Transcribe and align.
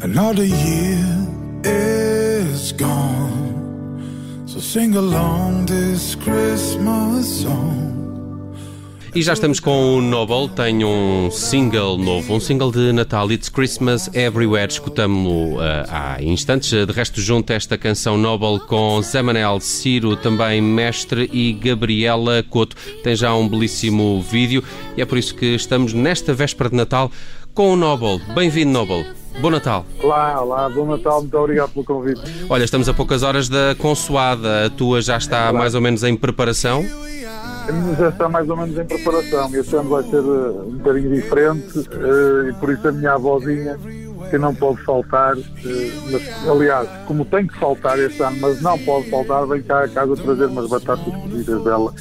Another 0.00 0.44
year 0.44 1.26
is 1.64 2.70
gone. 2.70 4.46
So 4.46 4.60
sing 4.60 4.94
along 4.94 5.66
this 5.66 6.14
Christmas 6.14 7.26
song. 7.26 7.88
E 9.12 9.22
já 9.22 9.32
estamos 9.32 9.58
com 9.58 9.96
o 9.96 10.00
Noble, 10.00 10.48
tem 10.54 10.84
um 10.84 11.28
single 11.32 11.98
novo, 11.98 12.34
um 12.34 12.38
single 12.38 12.70
de 12.70 12.92
Natal, 12.92 13.32
It's 13.32 13.48
Christmas 13.48 14.08
Everywhere, 14.14 14.70
escutamos-lo 14.70 15.56
uh, 15.56 15.60
há 15.88 16.22
instantes. 16.22 16.70
De 16.70 16.92
resto, 16.92 17.20
junto 17.20 17.52
esta 17.52 17.76
canção 17.76 18.16
Noble 18.16 18.60
com 18.66 19.02
Zé 19.02 19.20
Manel, 19.20 19.58
Ciro, 19.58 20.14
também 20.14 20.60
Mestre 20.60 21.28
e 21.32 21.52
Gabriela 21.54 22.44
Couto. 22.48 22.76
Tem 23.02 23.16
já 23.16 23.34
um 23.34 23.48
belíssimo 23.48 24.22
vídeo 24.22 24.62
e 24.96 25.02
é 25.02 25.04
por 25.04 25.18
isso 25.18 25.34
que 25.34 25.46
estamos 25.46 25.92
nesta 25.92 26.32
véspera 26.32 26.70
de 26.70 26.76
Natal 26.76 27.10
com 27.58 27.72
o 27.72 27.76
Noble. 27.76 28.20
Bem-vindo, 28.36 28.70
Noble. 28.70 29.04
Bom 29.40 29.50
Natal. 29.50 29.84
Olá, 30.00 30.40
olá, 30.40 30.68
bom 30.68 30.86
Natal, 30.86 31.22
muito 31.22 31.36
obrigado 31.36 31.72
pelo 31.72 31.84
convite. 31.84 32.20
Olha, 32.48 32.62
estamos 32.62 32.88
a 32.88 32.94
poucas 32.94 33.24
horas 33.24 33.48
da 33.48 33.74
consoada, 33.76 34.66
a 34.66 34.70
tua 34.70 35.02
já 35.02 35.16
está 35.16 35.52
mais 35.52 35.74
ou 35.74 35.80
menos 35.80 36.04
em 36.04 36.16
preparação? 36.16 36.84
Já 37.98 38.10
está 38.10 38.28
mais 38.28 38.48
ou 38.48 38.56
menos 38.56 38.78
em 38.78 38.84
preparação. 38.84 39.52
Este 39.52 39.74
ano 39.74 39.90
vai 39.90 40.04
ser 40.04 40.18
eh, 40.18 40.68
um 40.68 40.76
bocadinho 40.76 41.12
diferente 41.12 41.80
eh, 41.80 42.50
e 42.50 42.52
por 42.60 42.72
isso 42.72 42.86
a 42.86 42.92
minha 42.92 43.14
avózinha 43.14 43.76
que 44.30 44.38
não 44.38 44.54
pode 44.54 44.80
faltar, 44.84 45.36
eh, 45.36 45.90
mas, 46.12 46.48
aliás, 46.48 46.88
como 47.08 47.24
tem 47.24 47.44
que 47.44 47.58
faltar 47.58 47.98
este 47.98 48.22
ano, 48.22 48.36
mas 48.40 48.62
não 48.62 48.78
pode 48.78 49.10
faltar, 49.10 49.44
vem 49.48 49.62
cá 49.62 49.82
a 49.82 49.88
casa 49.88 50.14
trazer 50.14 50.46
umas 50.46 50.70
batatas 50.70 51.12
cozidas 51.12 51.64
dela 51.64 51.92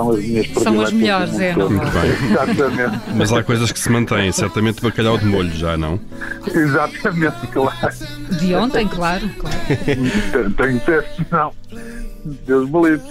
são 0.00 0.10
as 0.10 0.18
minhas 0.20 0.46
São 0.54 0.80
as 0.80 0.92
melhores, 0.92 1.40
é, 1.40 1.56
não 1.56 1.70
Muito 1.70 1.90
bem. 1.90 2.30
Exatamente. 2.30 3.00
Mas 3.14 3.32
há 3.32 3.42
coisas 3.42 3.72
que 3.72 3.78
se 3.78 3.90
mantêm, 3.90 4.32
certamente 4.32 4.82
bacalhau 4.82 5.18
de 5.18 5.26
molho 5.26 5.52
já, 5.52 5.76
não? 5.76 6.00
Exatamente, 6.46 7.46
claro. 7.52 7.76
De 8.38 8.54
ontem, 8.54 8.88
claro, 8.88 9.28
claro. 9.38 9.56
Tem 10.56 10.78
que 10.78 10.84
ser, 10.84 11.06
não. 11.30 11.52
Deus 12.46 12.68
me 12.68 12.82
livre. 12.82 13.02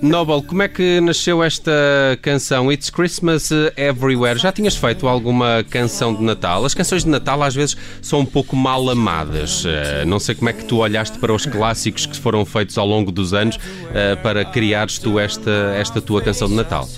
Noble, 0.00 0.42
como 0.42 0.62
é 0.62 0.68
que 0.68 1.00
nasceu 1.00 1.42
esta 1.42 1.72
canção 2.22 2.70
It's 2.70 2.90
Christmas 2.90 3.50
Everywhere? 3.76 4.38
Já 4.38 4.52
tinhas 4.52 4.76
feito 4.76 5.08
alguma 5.08 5.64
canção 5.68 6.14
de 6.14 6.22
Natal? 6.22 6.64
As 6.64 6.74
canções 6.74 7.04
de 7.04 7.10
Natal 7.10 7.42
às 7.42 7.54
vezes 7.54 7.76
são 8.00 8.20
um 8.20 8.24
pouco 8.24 8.54
mal 8.54 8.88
amadas. 8.90 9.64
Eh, 9.66 10.04
não 10.04 10.18
sei 10.18 10.34
como 10.34 10.48
é 10.48 10.52
que 10.52 10.64
tu 10.64 10.78
olhaste 10.78 11.18
para 11.18 11.32
os 11.32 11.46
clássicos 11.46 12.06
que 12.06 12.16
foram 12.18 12.44
feitos 12.44 12.78
ao 12.78 12.86
longo 12.86 13.10
dos 13.10 13.34
anos 13.34 13.58
eh, 13.92 14.16
para 14.16 14.44
criares 14.44 14.98
tu 14.98 15.18
esta, 15.18 15.74
esta 15.76 16.00
tua 16.08 16.22
canção 16.22 16.48
de 16.48 16.54
Natal. 16.54 16.88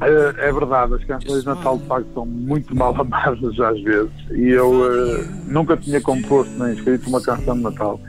É, 0.00 0.48
é 0.48 0.52
verdade, 0.52 0.94
as 0.94 1.04
canções 1.04 1.42
de 1.42 1.46
Natal 1.46 1.78
de 1.78 1.86
facto 1.86 2.08
são 2.12 2.26
muito 2.26 2.74
mal 2.74 3.00
amadas 3.00 3.60
às 3.60 3.80
vezes 3.80 4.10
e 4.32 4.48
eu 4.48 4.72
uh, 4.72 5.24
nunca 5.46 5.76
tinha 5.76 6.00
composto 6.00 6.52
nem 6.58 6.74
escrito 6.74 7.08
uma 7.08 7.22
canção 7.22 7.56
de 7.56 7.62
Natal. 7.62 8.00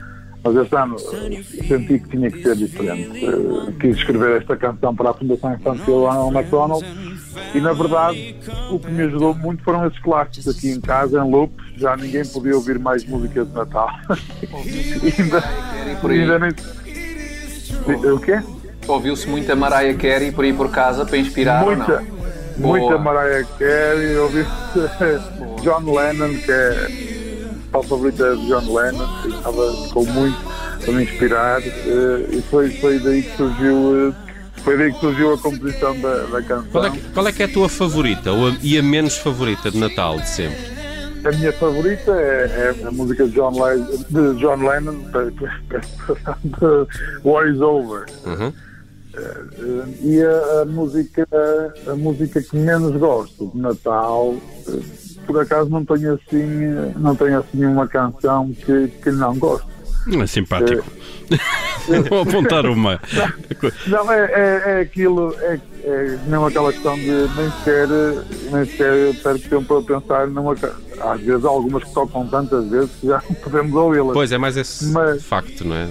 Mas 0.44 0.56
este 0.56 0.76
ano 0.76 0.98
senti 1.00 2.00
que 2.00 2.10
tinha 2.10 2.30
que 2.32 2.42
ser 2.42 2.56
diferente. 2.56 3.24
Uh, 3.24 3.72
quis 3.74 3.96
escrever 3.96 4.42
esta 4.42 4.58
canção 4.58 4.96
para 4.96 5.12
a 5.12 5.14
Fundação 5.14 5.54
Infantil 5.54 6.00
Ronald 6.00 6.36
McDonald 6.36 6.86
e, 7.54 7.62
na 7.62 7.72
verdade, 7.72 8.36
o 8.72 8.80
que 8.80 8.90
me 8.90 9.04
ajudou 9.04 9.36
muito 9.36 9.64
foram 9.64 9.86
esses 9.86 10.00
clássicos 10.00 10.48
aqui 10.48 10.72
em 10.72 10.82
casa, 10.82 11.20
em 11.20 11.30
loop. 11.30 11.54
Já 11.78 11.96
ninguém 11.96 12.26
podia 12.26 12.56
ouvir 12.56 12.80
mais 12.80 13.06
músicas 13.06 13.48
de 13.48 13.54
Natal. 13.54 13.90
ainda, 15.20 15.44
ainda 16.04 16.40
nem... 16.40 16.52
O 18.12 18.20
quê? 18.20 18.42
Ouviu-se 18.88 19.28
muita 19.28 19.56
Mariah 19.56 19.98
Carey 19.98 20.32
por 20.32 20.44
aí 20.44 20.54
por 20.54 20.70
casa 20.70 21.06
para 21.06 21.18
inspirar 21.18 21.64
muita, 21.64 22.04
Muita 22.58 22.98
Mariah 22.98 23.48
Carey, 23.58 24.18
ouviu-se 24.18 25.62
John 25.64 25.92
Lennon, 25.92 26.38
que 26.38 26.52
é 26.52 26.88
a 27.74 27.84
favorita 27.84 28.36
de 28.36 28.48
John 28.48 28.74
Lennon, 28.74 29.22
que 29.22 29.30
estava 29.30 29.74
com 29.92 30.06
muito 30.06 30.38
para 30.84 30.94
me 30.94 31.04
inspirar 31.04 31.62
eh, 31.62 32.28
e 32.32 32.42
foi, 32.50 32.70
foi 32.72 33.00
daí 33.00 33.24
que 33.24 33.38
surgiu 33.38 34.10
eh, 34.10 34.14
foi 34.64 34.78
daí 34.78 34.94
que 34.94 35.00
surgiu 35.00 35.34
a 35.34 35.38
composição 35.38 36.00
da, 36.00 36.24
da 36.24 36.42
canção. 36.42 36.72
Qual 36.72 36.86
é, 36.86 36.90
que, 36.92 37.00
qual 37.00 37.28
é 37.28 37.32
que 37.32 37.42
é 37.42 37.46
a 37.46 37.50
tua 37.50 37.70
favorita 37.70 38.32
e 38.62 38.78
a 38.78 38.84
menos 38.84 39.18
favorita 39.18 39.72
de 39.72 39.78
Natal 39.78 40.20
de 40.20 40.30
sempre? 40.30 40.74
A 41.26 41.32
minha 41.32 41.54
favorita 41.54 42.12
é, 42.12 42.76
é 42.84 42.88
a 42.88 42.92
música 42.92 43.26
de 43.26 43.32
John, 43.32 43.52
Le 43.52 43.82
de 44.10 44.40
John 44.40 44.58
Lennon, 44.58 44.96
War 47.24 47.48
is 47.48 47.62
Over. 47.62 48.06
Uhum. 48.26 48.54
Uh, 49.14 49.94
e 50.02 50.22
a, 50.24 50.62
a, 50.62 50.66
música 50.66 51.28
a 51.88 51.96
música 51.96 52.42
que 52.42 52.58
menos 52.58 52.96
gosto 52.98 53.52
de 53.54 53.60
Natal 53.60 54.30
uh, 54.30 55.04
por 55.26 55.40
acaso 55.40 55.70
não 55.70 55.86
tenho 55.86 56.14
assim, 56.14 56.94
não 56.98 57.16
tenho 57.16 57.40
assim 57.40 57.66
uma 57.66 57.88
canção 57.88 58.52
que, 58.54 58.88
que 58.88 59.12
não 59.12 59.38
gosto. 59.38 59.68
É 60.22 60.28
simpático. 60.28 60.86
É, 61.90 62.02
Vou 62.10 62.22
apontar 62.22 62.66
uma. 62.66 63.00
Não, 63.88 64.12
é, 64.12 64.26
é, 64.26 64.64
é 64.66 64.82
aquilo, 64.82 65.34
é, 65.40 65.60
é 65.84 66.20
não 66.28 66.46
aquela 66.46 66.72
questão 66.74 66.96
de 66.96 67.06
nem 67.06 67.52
sequer, 67.52 67.88
nem 68.52 68.66
sequer 68.66 69.16
perco 69.22 69.50
tempo 69.50 69.78
a 69.78 69.84
pensar 69.84 70.28
numa. 70.28 70.56
Às 71.00 71.22
vezes 71.22 71.46
há 71.46 71.48
algumas 71.48 71.84
que 71.84 71.94
tocam 71.94 72.28
tantas 72.28 72.68
vezes 72.68 72.92
que 73.00 73.08
já 73.08 73.22
não 73.28 73.36
podemos 73.42 73.74
ouvi-las. 73.74 74.14
Pois 74.14 74.32
é, 74.32 74.38
mais 74.38 74.58
esse 74.58 74.86
Mas, 74.88 75.24
facto, 75.24 75.66
não 75.66 75.76
é? 75.76 75.88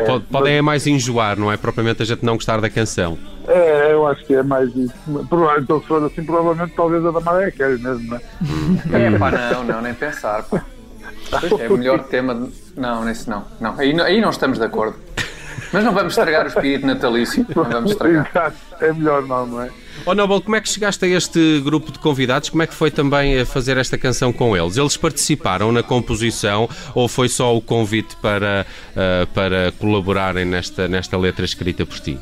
É 0.00 0.20
podem 0.20 0.56
é 0.56 0.62
mais 0.62 0.86
enjoar, 0.86 1.38
não 1.38 1.50
é 1.50 1.56
propriamente 1.56 2.02
a 2.02 2.04
gente 2.04 2.24
não 2.24 2.34
gostar 2.34 2.60
da 2.60 2.70
canção. 2.70 3.18
É, 3.48 3.92
eu 3.92 4.06
acho 4.06 4.24
que 4.24 4.34
é 4.34 4.42
mais 4.42 4.74
isso. 4.74 4.94
Então, 5.58 5.80
se 5.80 5.86
for 5.86 6.02
assim, 6.04 6.24
provavelmente 6.24 6.74
talvez 6.74 7.04
a 7.04 7.10
da 7.10 7.20
Mariah 7.20 7.52
Carey 7.56 7.78
mesmo, 7.78 8.08
não 8.08 8.16
é? 8.16 9.06
É, 9.06 9.18
pá, 9.18 9.30
não, 9.30 9.64
não, 9.64 9.82
nem 9.82 9.94
pensar, 9.94 10.42
pá. 10.44 10.64
É 11.60 11.68
o 11.68 11.76
melhor 11.76 12.04
tema. 12.04 12.34
De... 12.34 12.52
Não, 12.76 13.04
nesse 13.04 13.28
não. 13.28 13.44
não. 13.60 13.74
Aí, 13.78 13.98
aí 14.00 14.20
não 14.20 14.30
estamos 14.30 14.58
de 14.58 14.64
acordo. 14.64 14.96
Mas 15.72 15.84
não 15.84 15.92
vamos 15.92 16.12
estragar 16.12 16.44
o 16.44 16.48
espírito 16.48 16.86
natalício. 16.86 17.46
Não 17.54 17.64
vamos 17.64 17.90
estragar. 17.90 18.28
Exato, 18.30 18.56
é 18.80 18.92
melhor 18.92 19.26
não, 19.26 19.46
não 19.46 19.62
é? 19.62 19.70
Ó 20.04 20.10
oh, 20.10 20.14
Nobel, 20.14 20.40
como 20.40 20.56
é 20.56 20.60
que 20.60 20.68
chegaste 20.68 21.04
a 21.04 21.08
este 21.08 21.60
grupo 21.60 21.90
de 21.90 21.98
convidados? 21.98 22.50
Como 22.50 22.62
é 22.62 22.66
que 22.66 22.74
foi 22.74 22.90
também 22.90 23.40
a 23.40 23.46
fazer 23.46 23.76
esta 23.76 23.96
canção 23.96 24.32
com 24.32 24.56
eles? 24.56 24.76
Eles 24.76 24.96
participaram 24.96 25.72
na 25.72 25.82
composição 25.82 26.68
ou 26.94 27.08
foi 27.08 27.28
só 27.28 27.56
o 27.56 27.60
convite 27.60 28.16
para, 28.16 28.66
uh, 28.92 29.26
para 29.28 29.72
colaborarem 29.72 30.44
nesta, 30.44 30.86
nesta 30.86 31.16
letra 31.16 31.44
escrita 31.44 31.84
por 31.84 31.98
ti? 31.98 32.18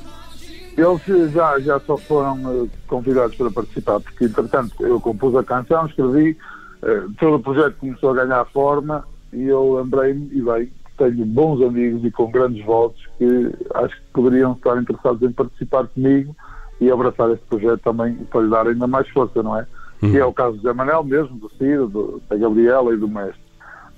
Eles 0.77 1.33
já, 1.33 1.59
já 1.61 1.81
só 1.81 1.97
foram 1.97 2.43
uh, 2.45 2.71
convidados 2.87 3.37
para 3.37 3.51
participar, 3.51 4.01
porque 4.01 4.25
entretanto 4.25 4.75
eu 4.81 5.01
compus 5.01 5.37
a 5.37 5.45
canção, 5.45 5.87
escrevi, 5.87 6.37
uh, 6.83 7.13
todo 7.19 7.37
o 7.37 7.41
projeto 7.41 7.77
começou 7.79 8.11
a 8.11 8.25
ganhar 8.25 8.45
forma 8.47 9.05
e 9.33 9.45
eu 9.45 9.75
lembrei-me, 9.75 10.29
e 10.33 10.41
bem, 10.41 10.71
tenho 10.97 11.25
bons 11.27 11.63
amigos 11.63 12.05
e 12.05 12.11
com 12.11 12.31
grandes 12.31 12.65
votos 12.65 13.01
que 13.19 13.53
acho 13.75 13.97
que 13.97 14.03
poderiam 14.13 14.53
estar 14.53 14.81
interessados 14.81 15.23
em 15.23 15.33
participar 15.33 15.87
comigo 15.89 16.35
e 16.81 16.91
abraçar 16.91 17.31
este 17.31 17.45
projeto 17.47 17.81
também 17.81 18.15
para 18.31 18.41
lhe 18.43 18.51
dar 18.51 18.67
ainda 18.67 18.87
mais 18.87 19.09
força, 19.09 19.43
não 19.43 19.59
é? 19.59 19.67
Uhum. 20.03 20.11
Que 20.11 20.19
é 20.19 20.25
o 20.25 20.33
caso 20.33 20.57
do 20.57 20.63
Zé 20.63 20.73
Manel 20.73 21.05
mesmo, 21.05 21.37
do 21.37 21.51
Ciro, 21.57 21.89
do, 21.89 22.23
da 22.29 22.37
Gabriela 22.37 22.93
e 22.93 22.97
do 22.97 23.09
Mestre. 23.09 23.41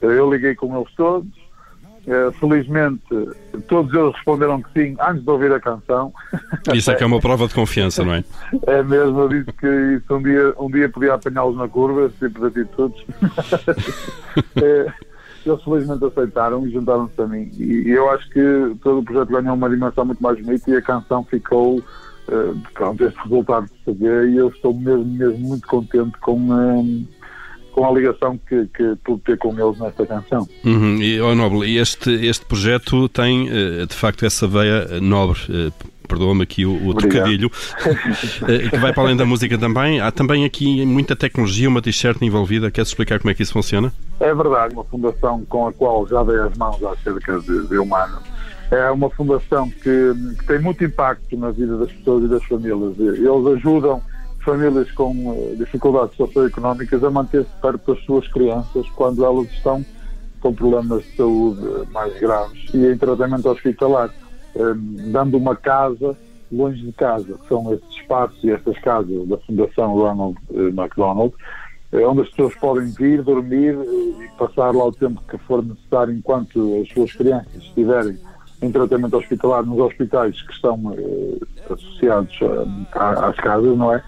Eu 0.00 0.30
liguei 0.30 0.54
com 0.54 0.76
eles 0.76 0.92
todos, 0.94 1.46
Uh, 2.06 2.30
felizmente, 2.34 3.02
todos 3.66 3.92
eles 3.92 4.14
responderam 4.14 4.62
que 4.62 4.72
sim 4.72 4.96
antes 5.00 5.24
de 5.24 5.28
ouvir 5.28 5.52
a 5.52 5.58
canção. 5.58 6.12
Isso 6.72 6.88
é 6.92 6.94
que 6.94 7.02
é 7.02 7.06
uma 7.06 7.18
prova 7.18 7.48
de 7.48 7.54
confiança, 7.54 8.04
não 8.04 8.14
é? 8.14 8.22
É 8.68 8.80
mesmo, 8.80 9.22
eu 9.22 9.28
disse 9.28 9.52
que 9.52 9.66
isso 9.66 10.14
um 10.14 10.22
dia, 10.22 10.54
um 10.56 10.70
dia 10.70 10.88
podia 10.88 11.14
apanhá-los 11.14 11.56
na 11.56 11.66
curva, 11.66 12.06
esse 12.06 12.28
tipo 12.28 12.48
de 12.48 12.60
atitudes. 12.60 13.04
eles 15.48 15.62
felizmente 15.62 16.04
aceitaram 16.04 16.66
e 16.66 16.70
juntaram-se 16.70 17.20
a 17.20 17.26
mim. 17.26 17.50
E, 17.58 17.90
eu 17.90 18.10
acho 18.10 18.28
que 18.30 18.76
todo 18.82 19.00
o 19.00 19.02
projeto 19.02 19.28
ganhou 19.28 19.54
uma 19.54 19.70
dimensão 19.70 20.04
muito 20.04 20.22
mais 20.22 20.40
bonita 20.40 20.70
e 20.70 20.76
a 20.76 20.82
canção 20.82 21.24
ficou. 21.24 21.82
Uh, 22.28 22.60
pronto, 22.74 23.04
este 23.04 23.16
resultado 23.22 23.66
de 23.66 23.84
saber 23.84 24.30
e 24.30 24.36
eu 24.36 24.48
estou 24.48 24.74
mesmo, 24.74 25.04
mesmo 25.04 25.38
muito 25.38 25.64
contente 25.68 26.18
com, 26.18 26.48
uh, 26.48 27.06
com 27.76 27.86
a 27.86 27.92
ligação 27.92 28.40
que, 28.48 28.66
que 28.74 28.96
pude 29.04 29.20
ter 29.20 29.36
com 29.36 29.50
eles 29.50 29.78
nesta 29.78 30.06
canção. 30.06 30.48
Uhum. 30.64 30.96
E, 30.96 31.20
oh, 31.20 31.34
Nobre, 31.34 31.76
este, 31.76 32.10
este 32.26 32.44
projeto 32.46 33.06
tem 33.10 33.48
eh, 33.50 33.84
de 33.84 33.94
facto 33.94 34.24
essa 34.24 34.48
veia 34.48 34.98
nobre 34.98 35.38
eh, 35.50 35.70
perdoa-me 36.06 36.42
aqui 36.42 36.64
o, 36.64 36.88
o 36.88 36.94
trocadilho, 36.94 37.50
eh, 38.48 38.68
que 38.70 38.76
vai 38.78 38.92
para 38.92 39.02
além 39.02 39.16
da 39.16 39.24
música 39.24 39.58
também. 39.58 40.00
Há 40.00 40.10
também 40.10 40.44
aqui 40.44 40.84
muita 40.86 41.16
tecnologia, 41.16 41.68
uma 41.68 41.82
t-shirt 41.82 42.20
envolvida. 42.22 42.70
Queres 42.70 42.88
explicar 42.88 43.18
como 43.18 43.30
é 43.30 43.34
que 43.34 43.42
isso 43.42 43.52
funciona? 43.52 43.92
É 44.20 44.34
verdade, 44.34 44.74
uma 44.74 44.84
fundação 44.84 45.44
com 45.46 45.66
a 45.66 45.72
qual 45.72 46.06
já 46.06 46.22
dei 46.24 46.38
as 46.38 46.56
mãos 46.56 46.82
há 46.82 46.96
cerca 46.96 47.38
de, 47.40 47.66
de 47.66 47.78
um 47.78 47.94
ano. 47.94 48.18
É 48.70 48.90
uma 48.90 49.08
fundação 49.10 49.70
que, 49.70 50.12
que, 50.38 50.46
tem 50.46 50.60
muito 50.60 50.82
impacto 50.82 51.36
na 51.36 51.50
vida 51.50 51.76
das 51.76 51.92
pessoas 51.92 52.24
e 52.24 52.28
das 52.28 52.44
famílias. 52.44 52.98
Eles 52.98 53.46
ajudam 53.58 54.02
famílias 54.46 54.90
com 54.92 55.12
eh, 55.32 55.56
dificuldades 55.56 56.16
socioeconómicas 56.16 57.02
a 57.02 57.10
manter-se 57.10 57.50
perto 57.60 57.94
das 57.94 58.04
suas 58.04 58.26
crianças 58.28 58.88
quando 58.90 59.24
elas 59.24 59.48
estão 59.52 59.84
com 60.40 60.54
problemas 60.54 61.02
de 61.02 61.16
saúde 61.16 61.60
mais 61.92 62.18
graves 62.20 62.70
e 62.72 62.86
em 62.86 62.96
tratamento 62.96 63.48
hospitalar, 63.48 64.08
eh, 64.08 64.25
dando 65.12 65.36
uma 65.36 65.56
casa 65.56 66.16
longe 66.50 66.82
de 66.82 66.92
casa, 66.92 67.34
que 67.34 67.48
são 67.48 67.72
estes 67.72 67.96
espaços 67.96 68.44
e 68.44 68.50
estas 68.50 68.78
casas 68.78 69.26
da 69.28 69.36
Fundação 69.38 69.94
Ronald 69.94 70.38
eh, 70.54 70.68
McDonald, 70.68 71.34
é 71.92 72.06
onde 72.06 72.22
as 72.22 72.28
pessoas 72.30 72.54
podem 72.56 72.86
vir, 72.92 73.22
dormir 73.22 73.74
e 73.74 74.28
passar 74.38 74.74
lá 74.74 74.84
o 74.84 74.92
tempo 74.92 75.20
que 75.28 75.38
for 75.38 75.64
necessário 75.64 76.14
enquanto 76.14 76.80
as 76.82 76.88
suas 76.88 77.12
crianças 77.12 77.62
estiverem 77.62 78.18
em 78.62 78.70
tratamento 78.72 79.16
hospitalar 79.16 79.64
nos 79.64 79.78
hospitais 79.78 80.40
que 80.42 80.52
estão 80.52 80.74
uh, 80.74 81.46
associados 81.70 82.38
às 82.92 83.36
casas, 83.36 83.76
não 83.76 83.92
é? 83.92 84.02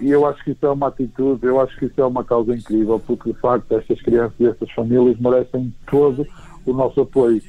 E 0.00 0.10
eu 0.10 0.26
acho 0.26 0.44
que 0.44 0.50
isso 0.50 0.66
é 0.66 0.70
uma 0.70 0.88
atitude, 0.88 1.46
eu 1.46 1.60
acho 1.60 1.74
que 1.78 1.86
isso 1.86 1.98
é 2.00 2.04
uma 2.04 2.22
causa 2.22 2.54
incrível, 2.54 3.00
porque 3.00 3.32
de 3.32 3.38
facto 3.38 3.72
estas 3.72 4.00
crianças 4.02 4.34
e 4.38 4.46
estas 4.46 4.70
famílias 4.72 5.18
merecem 5.18 5.72
todo 5.90 6.26
o 6.66 6.72
nosso 6.72 7.00
apoio. 7.00 7.40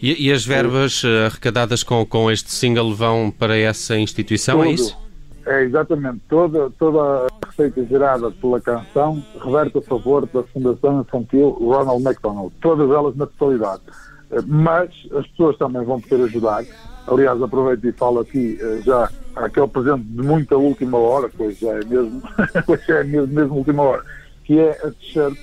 E, 0.00 0.28
e 0.28 0.32
as 0.32 0.44
verbas 0.44 1.02
uh, 1.04 1.26
arrecadadas 1.26 1.82
com, 1.82 2.04
com 2.04 2.30
este 2.30 2.52
single 2.52 2.94
vão 2.94 3.30
para 3.30 3.56
essa 3.56 3.96
instituição, 3.96 4.62
é 4.62 4.66
Tudo. 4.66 4.70
é 4.70 4.74
isso? 4.74 5.04
É, 5.46 5.62
exatamente. 5.62 6.20
Toda, 6.28 6.70
toda 6.78 7.26
a 7.26 7.46
receita 7.46 7.84
gerada 7.84 8.30
pela 8.30 8.60
canção 8.60 9.22
reverte 9.42 9.78
a 9.78 9.82
favor 9.82 10.26
da 10.26 10.42
Fundação 10.42 11.00
Infantil 11.00 11.50
Ronald 11.50 12.02
McDonald. 12.02 12.52
Todas 12.60 12.90
elas 12.90 13.14
na 13.14 13.26
totalidade. 13.26 13.82
Eh, 14.30 14.40
mas 14.46 14.90
as 15.12 15.26
pessoas 15.28 15.56
também 15.58 15.84
vão 15.84 16.00
poder 16.00 16.24
ajudar. 16.24 16.64
Aliás, 17.06 17.40
aproveito 17.42 17.84
e 17.86 17.92
falo 17.92 18.20
aqui 18.20 18.58
eh, 18.60 18.80
já 18.82 19.10
aquele 19.36 19.68
presente 19.68 20.04
de 20.04 20.22
muita 20.22 20.56
última 20.56 20.96
hora, 20.96 21.30
pois 21.36 21.58
já 21.58 21.72
é 21.72 21.84
mesmo, 21.84 22.22
pois 22.64 22.84
já 22.86 23.00
é 23.00 23.04
mesmo, 23.04 23.26
mesmo 23.26 23.56
última 23.56 23.82
hora, 23.82 24.02
que 24.44 24.58
é 24.58 24.70
a 24.70 24.90
t-shirt 24.90 25.36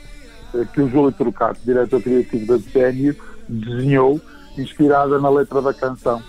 eh, 0.56 0.66
que 0.74 0.82
o 0.82 0.90
Júlio 0.90 1.12
Turcato, 1.12 1.60
diretor 1.64 2.02
criativo 2.02 2.48
da 2.48 2.58
Decênio, 2.58 3.16
desenhou, 3.52 4.20
inspirada 4.58 5.20
na 5.20 5.30
letra 5.30 5.62
da 5.62 5.74
canção. 5.74 6.22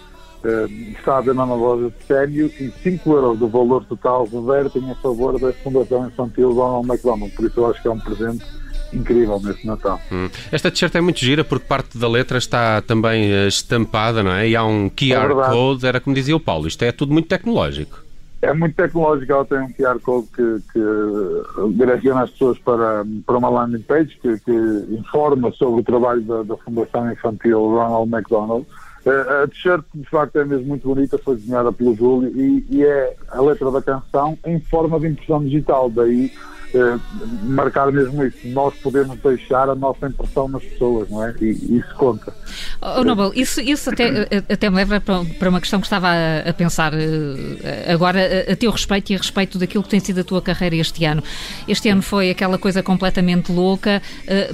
Uh, 0.45 0.67
está 0.99 1.19
a 1.19 1.35
na 1.35 1.45
loja 1.45 1.89
de 1.91 2.05
Sénio 2.05 2.47
e 2.47 2.73
5 2.83 3.13
euros 3.13 3.39
do 3.39 3.47
valor 3.47 3.85
total 3.85 4.27
revertem 4.27 4.91
a 4.91 4.95
favor 4.97 5.39
da 5.39 5.53
Fundação 5.53 6.09
Infantil 6.09 6.53
Ronald 6.53 6.89
McDonald. 6.89 7.33
Por 7.33 7.47
isso 7.47 7.61
eu 7.61 7.71
acho 7.71 7.81
que 7.81 7.87
é 7.87 7.91
um 7.93 8.01
presente 8.01 8.45
incrível 8.93 9.41
neste 9.41 9.67
Natal. 9.67 10.01
Hum. 10.11 10.29
Esta 10.51 10.71
t-shirt 10.71 10.95
é 10.97 11.01
muito 11.01 11.21
gira 11.21 11.45
porque 11.45 11.65
parte 11.67 11.97
da 11.97 12.09
letra 12.09 12.39
está 12.39 12.83
também 12.83 13.33
eh, 13.33 13.47
estampada, 13.47 14.23
não 14.23 14.33
é? 14.33 14.49
E 14.49 14.57
há 14.57 14.65
um 14.65 14.91
QR 14.91 15.31
é 15.31 15.51
Code, 15.51 15.87
era 15.87 16.01
como 16.01 16.15
dizia 16.15 16.37
o 16.37 16.41
Paulo, 16.41 16.67
isto 16.67 16.83
é 16.83 16.93
tudo 16.93 17.13
muito 17.13 17.29
tecnológico. 17.29 18.03
É 18.43 18.53
muito 18.53 18.75
tecnológico, 18.75 19.33
ela 19.33 19.45
tem 19.45 19.61
um 19.61 19.73
QR 19.73 20.01
Code 20.01 20.27
que, 20.35 20.59
que 20.73 21.73
direciona 21.77 22.25
as 22.25 22.31
pessoas 22.31 22.59
para, 22.59 23.05
para 23.25 23.39
uma 23.39 23.49
landing 23.49 23.83
page 23.83 24.19
que, 24.21 24.37
que 24.41 24.51
informa 24.91 25.53
sobre 25.53 25.81
o 25.81 25.85
trabalho 25.85 26.23
da, 26.23 26.43
da 26.43 26.57
Fundação 26.57 27.13
Infantil 27.13 27.61
Ronald 27.61 28.13
McDonald. 28.13 28.67
Eh, 29.07 29.43
a 29.45 29.47
t-shirt, 29.47 29.85
de 29.95 30.09
facto, 30.09 30.41
é 30.41 30.45
mesmo 30.45 30.67
muito 30.67 30.89
bonita, 30.89 31.19
foi 31.19 31.37
desenhada 31.37 31.73
pelo 31.73 31.95
Júlio 31.95 32.33
e, 32.37 32.67
e 32.69 32.85
é 32.85 33.17
a 33.29 33.41
letra 33.41 33.71
da 33.71 33.81
canção 33.81 34.37
em 34.45 34.59
forma 34.59 34.99
de 34.99 35.07
impressão 35.07 35.45
digital, 35.45 35.89
daí 35.89 36.33
eh, 36.75 36.99
marcar 37.43 37.93
mesmo 37.93 38.25
isso. 38.25 38.39
Nós 38.45 38.75
podemos 38.83 39.19
deixar 39.21 39.69
a 39.69 39.75
nossa 39.75 40.07
impressão 40.07 40.49
nas 40.49 40.63
pessoas, 40.63 41.09
não 41.11 41.23
é? 41.23 41.35
E 41.41 41.77
isso 41.77 41.95
conta. 41.97 42.33
Oh, 42.81 43.05
Nobel, 43.05 43.33
isso, 43.35 43.61
isso 43.61 43.91
até, 43.91 44.27
eh, 44.31 44.43
até 44.49 44.71
me 44.71 44.77
leva 44.77 45.01
para, 45.01 45.49
uma 45.51 45.61
questão 45.61 45.81
que 45.81 45.87
estava 45.87 46.09
a, 46.09 46.49
a 46.49 46.53
pensar 46.55 46.93
eh, 46.95 47.93
agora 47.93 48.21
a, 48.49 48.53
a 48.53 48.57
teu 48.57 48.71
respeito 48.71 49.13
e 49.13 49.15
a 49.15 49.19
respeito 49.19 49.59
daquilo 49.59 49.83
que 49.85 49.91
tem 49.91 50.01
sido 50.01 50.21
a 50.21 50.25
tua 50.25 50.41
carreira 50.41 50.77
este 50.77 51.05
ano. 51.05 51.23
Este 51.69 51.91
ano 51.91 52.01
foi 52.01 52.31
aquela 52.31 52.59
coisa 52.59 52.83
completamente 52.83 53.53
louca, 53.53 54.01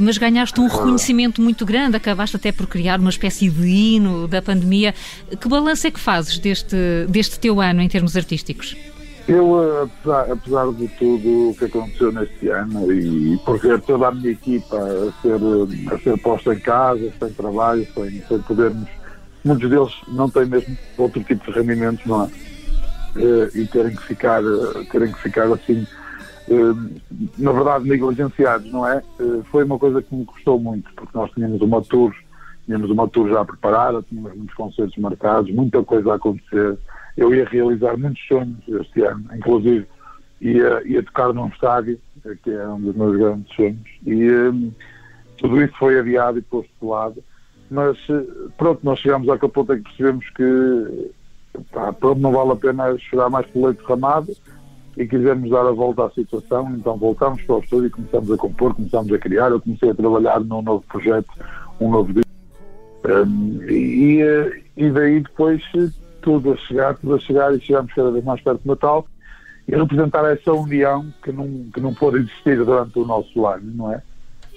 mas 0.01 0.19
ganhaste 0.19 0.61
um 0.61 0.67
reconhecimento 0.67 1.41
muito 1.41 1.65
grande, 1.65 1.97
acabaste 1.97 2.37
até 2.37 2.51
por 2.53 2.67
criar 2.67 2.99
uma 2.99 3.11
espécie 3.11 3.49
de 3.49 3.67
hino 3.67 4.27
da 4.27 4.43
pandemia. 4.43 4.95
Que 5.41 5.49
balanço 5.49 5.87
é 5.87 5.91
que 5.91 6.01
fazes 6.01 6.39
deste, 6.39 6.77
deste 7.09 7.39
teu 7.39 7.61
ano 7.61 7.81
em 7.81 7.89
termos 7.89 8.17
artísticos? 8.17 8.77
Eu, 9.29 9.83
apesar, 9.83 10.33
apesar, 10.33 10.73
de 10.73 10.89
tudo 10.89 11.51
o 11.51 11.55
que 11.55 11.67
aconteceu 11.67 12.11
neste 12.11 12.49
ano 12.49 12.91
e 12.91 13.37
por 13.45 13.59
ver 13.59 13.79
toda 13.83 14.09
a 14.09 14.13
minha 14.13 14.31
equipa 14.31 14.79
a 14.79 15.13
ser, 15.21 15.39
a 15.93 15.99
ser 15.99 16.19
posta 16.23 16.55
em 16.55 16.59
casa, 16.59 17.13
sem 17.19 17.33
trabalho, 17.35 17.87
sem, 17.93 18.23
sem 18.23 18.39
podermos, 18.41 18.89
muitos 19.45 19.69
deles 19.69 19.93
não 20.09 20.31
têm 20.31 20.47
mesmo 20.47 20.75
outro 20.97 21.23
tipo 21.23 21.45
de 21.45 21.59
rendimentos, 21.59 22.07
não 22.07 22.25
é? 22.25 22.31
Eh, 23.17 23.51
e 23.55 23.67
terem 23.67 23.95
que 23.95 24.03
ficar, 24.03 24.43
terem 24.91 25.13
que 25.13 25.21
ficar 25.21 25.53
assim, 25.53 25.87
eh, 26.49 27.23
na 27.37 27.53
verdade, 27.53 27.87
negligenciados, 27.87 28.73
não 28.73 28.89
é? 28.89 29.03
Eh, 29.21 29.43
foi 29.51 29.63
uma 29.65 29.79
coisa 29.79 30.01
que 30.01 30.15
me 30.15 30.25
custou 30.25 30.59
muito, 30.59 30.91
porque 30.95 31.17
nós 31.17 31.31
tínhamos 31.33 31.61
uma 31.61 31.83
tour, 31.83 32.15
tínhamos 32.65 32.91
uma 32.91 33.07
tour 33.07 33.29
já 33.29 33.45
preparada, 33.45 34.03
tínhamos 34.09 34.35
muitos 34.35 34.55
concertos 34.55 34.97
marcados, 34.97 35.55
muita 35.55 35.83
coisa 35.83 36.13
a 36.13 36.17
acontecer 36.17 36.79
eu 37.19 37.35
ia 37.35 37.45
realizar 37.45 37.99
muitos 37.99 38.25
sonhos 38.29 38.57
este 38.69 39.03
ano, 39.03 39.25
inclusive 39.35 39.87
ia, 40.41 40.81
ia 40.87 41.03
tocar 41.03 41.35
num 41.35 41.49
estádio, 41.49 41.99
que 42.45 42.51
é 42.51 42.69
um 42.69 42.81
dos 42.81 42.95
meus 42.95 43.17
grandes 43.17 43.57
sonhos, 43.57 43.89
e 44.07 44.31
um, 44.31 44.73
tudo 45.37 45.61
isso 45.61 45.75
foi 45.79 45.99
adiado 45.99 46.39
e 46.39 46.43
posto 46.43 46.71
de 46.81 46.87
lado, 46.87 47.23
mas 47.69 47.99
eh, 48.09 48.25
pronto, 48.57 48.81
nós 48.85 49.01
chegámos 49.01 49.29
àquele 49.29 49.51
ponto 49.51 49.75
em 49.75 49.83
que 49.83 49.89
percebemos 49.89 50.31
que 50.31 51.11
pá, 51.73 51.93
pronto, 51.93 52.21
não 52.21 52.33
vale 52.33 52.53
a 52.53 52.57
pena 52.57 52.97
chorar 52.99 53.29
mais 53.29 53.47
pelo 53.47 53.67
leite 53.67 53.83
derramado 53.83 54.33
e 54.97 55.07
quisemos 55.07 55.51
dar 55.51 55.67
a 55.67 55.73
volta 55.73 56.07
à 56.07 56.11
situação, 56.11 56.73
então 56.77 56.97
voltámos 56.97 57.43
para 57.43 57.57
o 57.57 57.61
estúdio 57.61 57.89
e 57.89 57.91
começamos 57.91 58.31
a 58.31 58.37
compor, 58.37 58.75
começamos 58.75 59.13
a 59.13 59.19
criar, 59.19 59.51
eu 59.51 59.61
comecei 59.61 59.91
a 59.91 59.95
trabalhar 59.95 60.39
num 60.39 60.63
novo 60.63 60.85
projeto, 60.89 61.29
um 61.81 61.91
novo 61.91 62.13
disco, 62.13 62.31
um, 63.05 63.63
e, 63.69 64.23
eh, 64.23 64.63
e 64.77 64.91
daí 64.91 65.21
depois 65.21 65.63
tudo 66.29 66.53
a 66.53 66.57
chegar, 66.57 66.95
tudo 66.97 67.15
a 67.15 67.19
chegar 67.19 67.55
e 67.55 67.61
chegamos 67.61 67.91
cada 67.95 68.11
vez 68.11 68.23
mais 68.23 68.39
perto 68.43 68.61
do 68.63 68.69
Natal 68.69 69.09
e 69.67 69.75
representar 69.75 70.31
essa 70.31 70.53
união 70.53 71.11
que 71.23 71.33
não, 71.33 71.65
que 71.73 71.81
não 71.81 71.95
pôde 71.95 72.19
existir 72.19 72.63
durante 72.63 72.99
o 72.99 73.07
nosso 73.07 73.47
ano, 73.47 73.73
não 73.75 73.93
é? 73.93 74.03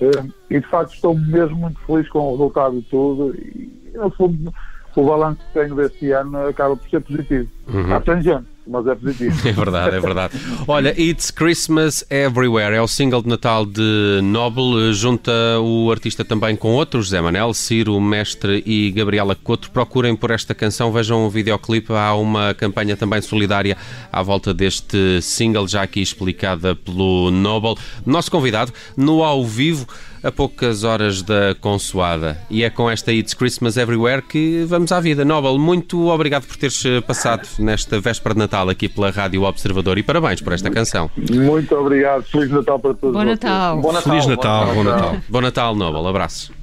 Eh, 0.02 0.24
e 0.50 0.60
de 0.60 0.68
facto 0.68 0.94
estou 0.94 1.18
mesmo 1.18 1.56
muito 1.56 1.80
feliz 1.86 2.10
com 2.10 2.20
o 2.20 2.32
resultado 2.32 2.76
de 2.76 2.82
tudo 2.84 3.34
e 3.36 3.92
no 3.94 4.10
fundo 4.12 4.54
o 4.94 5.06
balanço 5.06 5.40
que 5.40 5.60
tenho 5.60 5.76
deste 5.76 6.12
ano 6.12 6.46
acaba 6.46 6.76
por 6.76 6.90
ser 6.90 7.00
positivo. 7.00 7.50
Uhum. 7.70 7.96
Há 7.96 8.02
tangente, 8.02 8.48
mas 8.66 8.88
é 8.88 8.96
positivo. 8.96 9.31
É 9.48 9.52
verdade, 9.52 9.96
é 9.96 10.00
verdade. 10.00 10.34
Olha, 10.68 11.00
It's 11.00 11.31
Christmas 11.31 12.06
Everywhere 12.10 12.75
é 12.75 12.82
o 12.82 12.88
single 12.88 13.22
de 13.22 13.27
Natal 13.27 13.65
de 13.65 14.20
Noble. 14.24 14.94
Junta 14.94 15.32
o 15.60 15.91
artista 15.91 16.24
também 16.24 16.56
com 16.56 16.70
outros, 16.70 17.10
Zé 17.10 17.22
Manel, 17.22 17.53
Ciro, 17.53 18.00
Mestre 18.00 18.63
e 18.65 18.91
Gabriela 18.91 19.36
Couto. 19.36 19.72
Procurem 19.72 20.15
por 20.15 20.32
esta 20.32 20.53
canção, 20.53 20.91
vejam 20.91 21.25
o 21.25 21.30
videoclipe. 21.30 21.94
Há 21.94 22.13
uma 22.15 22.53
campanha 22.53 22.96
também 22.96 23.22
solidária 23.22 23.75
à 24.12 24.22
volta 24.22 24.53
deste 24.53 25.22
single, 25.22 25.68
já 25.68 25.82
aqui 25.82 26.01
explicada 26.01 26.75
pelo 26.75 27.32
Noble. 27.32 27.75
Nosso 28.06 28.32
convidado, 28.32 28.72
no 28.96 29.24
ao 29.24 29.46
vivo, 29.46 29.88
a 30.24 30.32
poucas 30.32 30.84
horas 30.84 31.22
da 31.22 31.56
consoada. 31.60 32.38
E 32.50 32.63
é 32.63 32.70
com 32.70 32.90
esta 32.90 33.12
It's 33.12 33.34
Christmas 33.34 33.78
Everywhere 33.78 34.22
que 34.22 34.63
vamos 34.68 34.92
à 34.92 35.00
vida. 35.00 35.25
Noble, 35.25 35.58
muito 35.58 36.08
obrigado 36.08 36.46
por 36.46 36.56
teres 36.58 36.84
eh, 36.86 37.01
passado 37.01 37.48
nesta 37.60 38.00
véspera 38.00 38.34
de 38.34 38.40
Natal 38.40 38.70
aqui 38.70 38.88
pela 38.88 39.10
Rádio 39.10 39.44
Observador 39.44 39.98
e 39.98 40.04
parabéns 40.04 40.42
por 40.42 40.54
esta 40.54 40.70
canção. 40.70 41.10
Muito 41.18 41.75
obrigado. 41.75 42.24
Feliz 42.24 42.50
Natal 42.51 42.80
para 42.80 42.94
todos. 42.94 43.16
Bom 43.16 43.24
Natal. 43.24 43.82
Bom 43.82 43.92
Natal. 43.92 44.12
Feliz 44.12 44.28
Natal. 44.28 44.74
Bom 44.74 44.84
Natal. 44.84 45.00
Bom 45.00 45.12
Natal, 45.12 45.22
bom 45.30 45.42
Natal 45.42 45.75
Noble. 45.75 46.08
Abraço. 46.08 46.54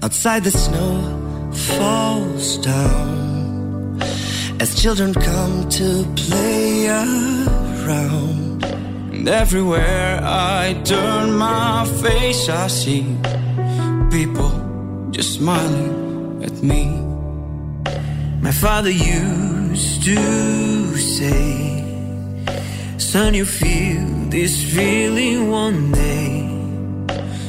Outside 0.00 0.42
the 0.42 0.50
snow 0.50 1.18
falls 1.52 2.58
down 2.58 3.18
As 4.60 4.74
children 4.74 5.14
come 5.14 5.68
to 5.68 6.04
play 6.16 6.88
around 6.88 8.47
And 9.18 9.28
everywhere 9.28 10.20
I 10.22 10.80
turn 10.84 11.32
my 11.32 11.84
face, 12.00 12.48
I 12.48 12.68
see 12.68 13.02
people 14.12 14.52
just 15.10 15.34
smiling 15.34 16.44
at 16.44 16.62
me. 16.62 16.84
My 18.40 18.52
father 18.52 18.90
used 18.90 20.04
to 20.04 20.96
say, 20.96 21.82
Son, 22.96 23.34
you 23.34 23.44
feel 23.44 24.06
this 24.30 24.54
feeling 24.72 25.50
one 25.50 25.90
day. 25.90 26.46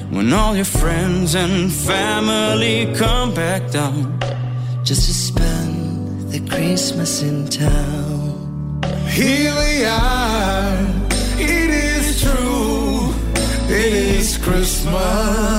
When 0.09 0.33
all 0.33 0.55
your 0.55 0.65
friends 0.65 1.35
and 1.35 1.71
family 1.71 2.91
come 2.95 3.31
back 3.35 3.69
down 3.69 4.19
just 4.83 5.05
to 5.05 5.13
spend 5.13 6.31
the 6.31 6.39
Christmas 6.49 7.21
in 7.21 7.47
town. 7.47 8.81
Here 9.07 9.53
we 9.53 9.85
are 9.85 10.98
It 14.19 14.23
is 14.23 14.37
Christmas 14.37 15.58